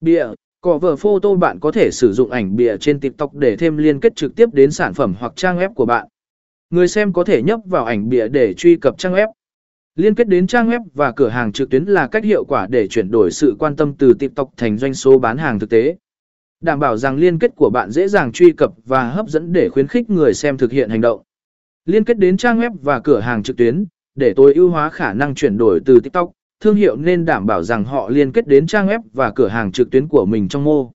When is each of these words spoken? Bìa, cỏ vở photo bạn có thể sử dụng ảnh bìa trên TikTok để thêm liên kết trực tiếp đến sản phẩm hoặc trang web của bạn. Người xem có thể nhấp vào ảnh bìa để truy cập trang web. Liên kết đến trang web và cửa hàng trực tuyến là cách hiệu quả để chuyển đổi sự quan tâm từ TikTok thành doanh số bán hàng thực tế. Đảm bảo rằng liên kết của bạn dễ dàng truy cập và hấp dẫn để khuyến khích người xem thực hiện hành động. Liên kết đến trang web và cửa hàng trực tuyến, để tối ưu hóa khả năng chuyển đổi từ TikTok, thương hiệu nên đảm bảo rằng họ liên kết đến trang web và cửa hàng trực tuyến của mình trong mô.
Bìa, 0.00 0.26
cỏ 0.60 0.78
vở 0.78 0.96
photo 0.96 1.34
bạn 1.34 1.60
có 1.60 1.72
thể 1.72 1.90
sử 1.92 2.12
dụng 2.12 2.30
ảnh 2.30 2.56
bìa 2.56 2.76
trên 2.76 3.00
TikTok 3.00 3.34
để 3.34 3.56
thêm 3.56 3.76
liên 3.76 4.00
kết 4.00 4.16
trực 4.16 4.36
tiếp 4.36 4.48
đến 4.52 4.70
sản 4.70 4.94
phẩm 4.94 5.14
hoặc 5.18 5.32
trang 5.36 5.58
web 5.58 5.74
của 5.74 5.86
bạn. 5.86 6.08
Người 6.70 6.88
xem 6.88 7.12
có 7.12 7.24
thể 7.24 7.42
nhấp 7.42 7.60
vào 7.64 7.84
ảnh 7.84 8.08
bìa 8.08 8.28
để 8.28 8.54
truy 8.54 8.76
cập 8.76 8.98
trang 8.98 9.12
web. 9.12 9.26
Liên 9.94 10.14
kết 10.14 10.28
đến 10.28 10.46
trang 10.46 10.70
web 10.70 10.80
và 10.94 11.12
cửa 11.12 11.28
hàng 11.28 11.52
trực 11.52 11.70
tuyến 11.70 11.84
là 11.84 12.06
cách 12.06 12.24
hiệu 12.24 12.44
quả 12.44 12.66
để 12.70 12.88
chuyển 12.88 13.10
đổi 13.10 13.30
sự 13.30 13.56
quan 13.58 13.76
tâm 13.76 13.94
từ 13.98 14.14
TikTok 14.18 14.50
thành 14.56 14.78
doanh 14.78 14.94
số 14.94 15.18
bán 15.18 15.38
hàng 15.38 15.58
thực 15.58 15.70
tế. 15.70 15.96
Đảm 16.60 16.80
bảo 16.80 16.96
rằng 16.96 17.16
liên 17.16 17.38
kết 17.38 17.50
của 17.56 17.70
bạn 17.70 17.90
dễ 17.90 18.08
dàng 18.08 18.32
truy 18.32 18.52
cập 18.52 18.72
và 18.84 19.10
hấp 19.10 19.28
dẫn 19.28 19.52
để 19.52 19.68
khuyến 19.68 19.86
khích 19.86 20.10
người 20.10 20.34
xem 20.34 20.56
thực 20.56 20.72
hiện 20.72 20.90
hành 20.90 21.00
động. 21.00 21.22
Liên 21.84 22.04
kết 22.04 22.18
đến 22.18 22.36
trang 22.36 22.60
web 22.60 22.76
và 22.82 23.00
cửa 23.00 23.20
hàng 23.20 23.42
trực 23.42 23.56
tuyến, 23.56 23.84
để 24.14 24.32
tối 24.36 24.54
ưu 24.54 24.70
hóa 24.70 24.90
khả 24.90 25.12
năng 25.12 25.34
chuyển 25.34 25.58
đổi 25.58 25.80
từ 25.84 26.00
TikTok, 26.00 26.30
thương 26.66 26.76
hiệu 26.76 26.96
nên 26.96 27.24
đảm 27.24 27.46
bảo 27.46 27.62
rằng 27.62 27.84
họ 27.84 28.08
liên 28.08 28.32
kết 28.32 28.46
đến 28.46 28.66
trang 28.66 28.88
web 28.88 29.00
và 29.12 29.30
cửa 29.30 29.48
hàng 29.48 29.72
trực 29.72 29.90
tuyến 29.90 30.08
của 30.08 30.26
mình 30.26 30.48
trong 30.48 30.64
mô. 30.64 30.90